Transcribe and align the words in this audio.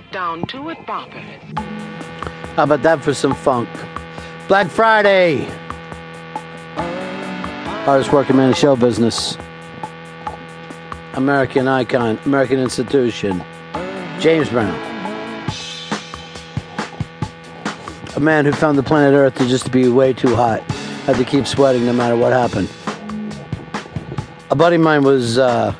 get 0.00 0.12
down 0.12 0.44
to 0.46 0.68
it, 0.68 0.76
Bopper. 0.80 1.22
How 2.54 2.64
about 2.64 2.82
that 2.82 3.02
for 3.02 3.14
some 3.14 3.34
funk? 3.34 3.66
Black 4.46 4.66
Friday. 4.68 5.48
Hardest 7.86 8.12
working 8.12 8.36
man 8.36 8.48
in 8.48 8.54
show 8.54 8.76
business. 8.76 9.38
American 11.14 11.66
icon, 11.66 12.18
American 12.26 12.58
institution. 12.58 13.42
James 14.20 14.50
Brown. 14.50 14.74
A 18.16 18.20
man 18.20 18.44
who 18.44 18.52
found 18.52 18.76
the 18.76 18.82
planet 18.82 19.14
Earth 19.14 19.36
to 19.36 19.48
just 19.48 19.72
be 19.72 19.88
way 19.88 20.12
too 20.12 20.36
hot. 20.36 20.60
Had 21.06 21.16
to 21.16 21.24
keep 21.24 21.46
sweating 21.46 21.86
no 21.86 21.94
matter 21.94 22.16
what 22.16 22.34
happened. 22.34 22.68
A 24.50 24.54
buddy 24.54 24.76
of 24.76 24.82
mine 24.82 25.04
was 25.04 25.38
uh, 25.38 25.74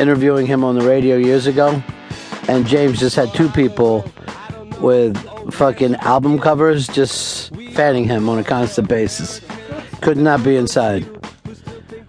interviewing 0.00 0.44
him 0.44 0.64
on 0.64 0.76
the 0.76 0.84
radio 0.84 1.16
years 1.16 1.46
ago, 1.46 1.80
and 2.48 2.66
James 2.66 2.98
just 3.00 3.16
had 3.16 3.32
two 3.34 3.48
people 3.50 4.04
with 4.80 5.16
fucking 5.52 5.94
album 5.96 6.38
covers 6.38 6.86
just 6.88 7.54
fanning 7.72 8.04
him 8.04 8.28
on 8.28 8.38
a 8.38 8.44
constant 8.44 8.88
basis. 8.88 9.40
Could 10.00 10.16
not 10.18 10.42
be 10.44 10.56
inside. 10.56 11.06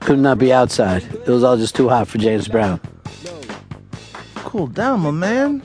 Could 0.02 0.20
not 0.20 0.38
be 0.38 0.52
outside. 0.54 1.04
It 1.04 1.28
was 1.28 1.44
all 1.44 1.58
just 1.58 1.76
too 1.76 1.90
hot 1.90 2.08
for 2.08 2.18
James 2.18 2.48
Brown. 2.48 2.80
Cool 4.36 4.68
down, 4.68 5.02
my 5.02 5.12
man. 5.12 5.60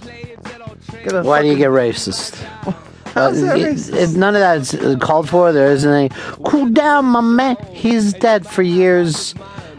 Why 1.23 1.43
do 1.43 1.49
you 1.49 1.57
get 1.57 1.71
racist? 1.71 2.37
Uh, 3.17 3.33
it- 3.35 3.43
racist? 3.43 3.93
it- 3.93 4.17
none 4.17 4.37
of 4.37 4.41
that's 4.41 4.73
uh, 4.73 4.97
called 5.01 5.29
for. 5.29 5.51
There 5.51 5.73
isn't 5.73 5.91
any. 5.93 6.09
Cool 6.45 6.69
down, 6.69 7.07
my 7.07 7.21
man. 7.21 7.57
He's 7.73 8.13
dead 8.13 8.47
for 8.47 8.63
years. 8.63 9.35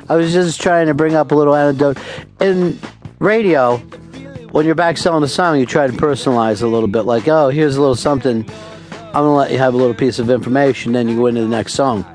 I 0.10 0.18
was 0.18 0.34
just 0.34 0.60
trying 0.60 0.88
to 0.88 0.94
bring 0.94 1.16
up 1.16 1.32
a 1.32 1.36
little 1.36 1.56
anecdote. 1.56 1.98
In 2.42 2.78
radio, 3.20 3.82
when 4.52 4.66
you're 4.66 4.76
back 4.76 4.98
selling 4.98 5.24
a 5.24 5.28
song, 5.28 5.60
you 5.60 5.66
try 5.66 5.88
to 5.88 5.94
personalize 5.94 6.62
a 6.62 6.68
little 6.68 6.88
bit. 6.88 7.04
Like, 7.04 7.28
oh, 7.28 7.50
here's 7.50 7.76
a 7.76 7.80
little 7.82 7.96
something. 7.96 8.46
I'm 8.92 9.14
gonna 9.14 9.36
let 9.36 9.52
you 9.52 9.58
have 9.58 9.74
a 9.74 9.78
little 9.78 9.94
piece 9.94 10.20
of 10.20 10.30
information. 10.30 10.94
Then 10.94 11.08
you 11.10 11.16
go 11.18 11.26
into 11.28 11.42
the 11.42 11.48
next 11.48 11.74
song. 11.74 12.06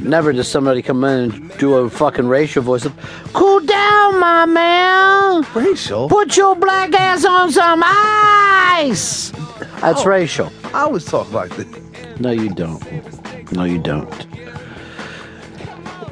Never 0.00 0.32
does 0.32 0.46
somebody 0.48 0.82
come 0.82 1.02
in 1.04 1.32
and 1.32 1.58
do 1.58 1.74
a 1.74 1.90
fucking 1.90 2.28
racial 2.28 2.62
voice. 2.62 2.84
Of, 2.84 2.94
cool 3.32 3.60
down, 3.60 4.20
my 4.20 4.44
man. 4.46 5.44
Racial? 5.54 6.08
Put 6.08 6.36
your 6.36 6.54
black 6.54 6.92
ass 6.94 7.24
on 7.24 7.50
some 7.50 7.82
ice. 7.84 9.32
That's 9.80 10.02
Oh. 10.02 10.06
racial. 10.06 10.52
I 10.74 10.82
always 10.82 11.04
talk 11.04 11.32
like 11.32 11.50
this. 11.56 11.66
No, 12.20 12.30
you 12.30 12.50
don't. 12.50 13.52
No, 13.52 13.64
you 13.64 13.78
don't. 13.78 14.26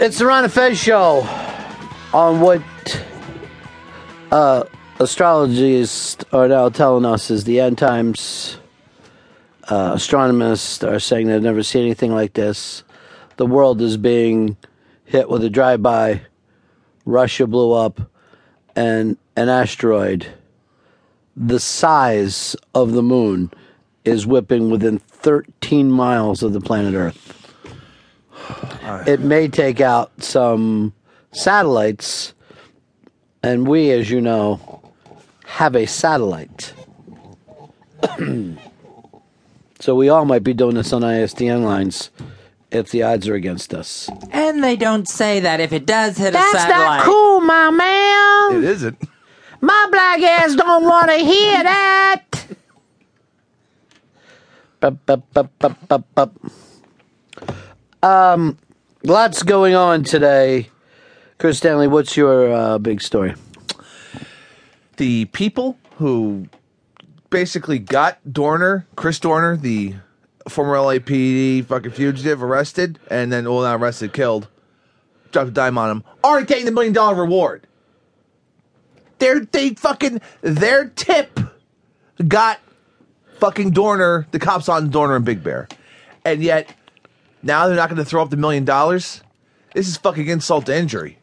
It's 0.00 0.18
the 0.18 0.26
Ron 0.26 0.48
Fez 0.48 0.76
show 0.78 1.26
on 2.12 2.40
what 2.40 2.62
uh, 4.32 4.64
astrologists 5.00 6.24
are 6.32 6.48
now 6.48 6.68
telling 6.68 7.04
us 7.04 7.30
is 7.30 7.44
the 7.44 7.60
end 7.60 7.78
times. 7.78 8.58
Uh, 9.68 9.92
astronomers 9.94 10.82
are 10.82 11.00
saying 11.00 11.26
they've 11.26 11.42
never 11.42 11.62
seen 11.62 11.84
anything 11.84 12.12
like 12.12 12.34
this. 12.34 12.84
The 13.36 13.46
world 13.46 13.80
is 13.80 13.96
being 13.96 14.56
hit 15.04 15.28
with 15.28 15.42
a 15.42 15.50
drive-by. 15.50 16.22
Russia 17.06 17.46
blew 17.46 17.72
up, 17.72 18.00
and 18.76 19.16
an 19.36 19.48
asteroid 19.48 20.32
the 21.36 21.60
size 21.60 22.54
of 22.74 22.92
the 22.92 23.02
moon 23.02 23.50
is 24.04 24.26
whipping 24.26 24.70
within 24.70 24.98
13 24.98 25.90
miles 25.90 26.42
of 26.42 26.52
the 26.52 26.60
planet 26.60 26.94
Earth. 26.94 27.40
It 29.06 29.20
may 29.20 29.48
take 29.48 29.80
out 29.80 30.12
some 30.22 30.92
satellites, 31.32 32.34
and 33.42 33.66
we, 33.66 33.90
as 33.90 34.10
you 34.10 34.20
know, 34.20 34.83
have 35.54 35.76
a 35.76 35.86
satellite. 35.86 36.74
so 39.78 39.94
we 39.94 40.08
all 40.08 40.24
might 40.24 40.42
be 40.42 40.52
doing 40.52 40.74
this 40.74 40.92
on 40.92 41.02
ISDN 41.02 41.62
lines 41.62 42.10
if 42.72 42.90
the 42.90 43.04
odds 43.04 43.28
are 43.28 43.36
against 43.36 43.72
us. 43.72 44.10
And 44.32 44.64
they 44.64 44.74
don't 44.74 45.08
say 45.08 45.38
that 45.38 45.60
if 45.60 45.72
it 45.72 45.86
does 45.86 46.18
hit 46.18 46.32
That's 46.32 46.54
a 46.54 46.58
satellite. 46.58 46.78
That's 46.78 46.96
not 46.96 47.04
cool, 47.04 47.40
my 47.40 47.70
man. 47.70 48.64
It 48.64 48.68
isn't. 48.68 49.08
My 49.60 49.86
black 49.92 50.20
ass 50.22 50.56
don't 50.56 50.82
want 50.82 51.10
to 51.10 51.18
hear 51.18 51.62
that. 51.62 52.24
Bup, 54.80 55.06
bup, 55.06 55.32
bup, 55.32 55.58
bup, 55.60 55.88
bup, 55.88 56.14
bup. 56.16 56.36
Um, 58.02 58.58
lots 59.04 59.44
going 59.44 59.76
on 59.76 60.02
today. 60.02 60.68
Chris 61.38 61.58
Stanley, 61.58 61.86
what's 61.86 62.16
your 62.16 62.52
uh, 62.52 62.78
big 62.78 63.00
story? 63.00 63.34
The 64.96 65.26
people 65.26 65.78
who 65.96 66.48
basically 67.30 67.78
got 67.78 68.18
Dorner, 68.30 68.86
Chris 68.96 69.18
Dorner, 69.18 69.56
the 69.56 69.94
former 70.48 70.76
LAPD 70.76 71.64
fucking 71.66 71.90
fugitive, 71.92 72.42
arrested, 72.42 72.98
and 73.10 73.32
then, 73.32 73.44
well, 73.44 73.62
not 73.62 73.80
arrested, 73.80 74.12
killed, 74.12 74.48
dropped 75.32 75.48
a 75.48 75.52
dime 75.52 75.78
on 75.78 75.90
him, 75.90 76.04
aren't 76.22 76.48
getting 76.48 76.64
the 76.64 76.70
million 76.70 76.92
dollar 76.92 77.16
reward. 77.16 77.66
They're, 79.18 79.40
they 79.40 79.70
fucking, 79.70 80.20
their 80.42 80.88
tip 80.90 81.40
got 82.26 82.60
fucking 83.38 83.70
Dorner, 83.70 84.26
the 84.30 84.38
cops 84.38 84.68
on 84.68 84.90
Dorner 84.90 85.16
and 85.16 85.24
Big 85.24 85.42
Bear. 85.42 85.68
And 86.24 86.42
yet, 86.42 86.72
now 87.42 87.66
they're 87.66 87.76
not 87.76 87.88
going 87.88 87.98
to 87.98 88.04
throw 88.04 88.22
up 88.22 88.30
the 88.30 88.36
million 88.36 88.64
dollars? 88.64 89.22
This 89.74 89.88
is 89.88 89.96
fucking 89.96 90.28
insult 90.28 90.66
to 90.66 90.76
injury. 90.76 91.18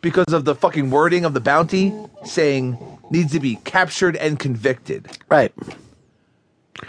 Because 0.00 0.32
of 0.32 0.44
the 0.44 0.54
fucking 0.54 0.90
wording 0.90 1.24
of 1.24 1.34
the 1.34 1.40
bounty 1.40 1.92
saying 2.24 2.78
needs 3.10 3.32
to 3.32 3.40
be 3.40 3.56
captured 3.64 4.16
and 4.16 4.38
convicted. 4.38 5.08
Right. 5.28 5.52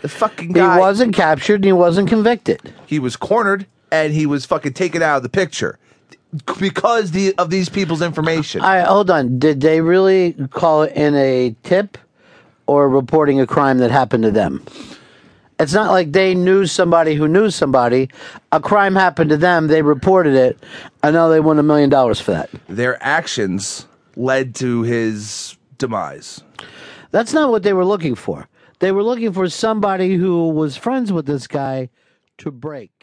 The 0.01 0.09
fucking 0.09 0.53
He 0.53 0.62
wasn't 0.62 1.15
captured 1.15 1.56
and 1.56 1.65
he 1.65 1.73
wasn't 1.73 2.07
convicted. 2.07 2.73
He 2.85 3.00
was 3.00 3.15
cornered 3.15 3.65
and 3.91 4.13
he 4.13 4.25
was 4.25 4.45
fucking 4.45 4.73
taken 4.73 5.01
out 5.01 5.18
of 5.18 5.23
the 5.23 5.29
picture 5.29 5.77
because 6.59 7.12
the 7.12 7.35
of 7.38 7.50
these 7.50 7.69
people's 7.69 8.01
information. 8.01 8.62
All 8.62 8.69
right, 8.69 8.85
hold 8.85 9.12
on. 9.12 9.38
Did 9.38 9.62
they 9.62 9.81
really 9.81 10.33
call 10.51 10.83
it 10.83 10.94
in 10.95 11.15
a 11.15 11.56
tip 11.63 11.97
or 12.68 12.88
reporting 12.88 13.41
a 13.41 13.47
crime 13.47 13.79
that 13.79 13.91
happened 13.91 14.23
to 14.23 14.31
them? 14.31 14.63
It's 15.59 15.73
not 15.73 15.91
like 15.91 16.12
they 16.12 16.33
knew 16.33 16.65
somebody 16.65 17.13
who 17.13 17.27
knew 17.27 17.51
somebody. 17.51 18.09
A 18.51 18.59
crime 18.59 18.95
happened 18.95 19.29
to 19.29 19.38
them. 19.38 19.68
They 19.68 19.83
reported 19.83 20.33
it. 20.33 20.57
I 21.03 21.12
know 21.12 21.29
they 21.29 21.39
won 21.39 21.59
a 21.59 21.63
million 21.63 21.89
dollars 21.89 22.19
for 22.19 22.31
that. 22.31 22.50
Their 22.68 22.97
actions 23.03 23.85
led 24.15 24.56
to 24.56 24.81
his 24.81 25.56
demise. 25.81 26.44
That's 27.10 27.33
not 27.33 27.51
what 27.51 27.63
they 27.63 27.74
were 27.74 27.86
looking 27.86 28.16
for. 28.16 28.48
They 28.80 28.92
were 28.92 29.04
looking 29.04 29.33
for 29.33 29.50
somebody 29.50 30.16
who 30.16 30.48
was 30.50 30.78
friends 30.78 31.12
with 31.12 31.25
this 31.25 31.48
guy 31.48 31.89
to 32.38 32.51
break. 32.51 33.00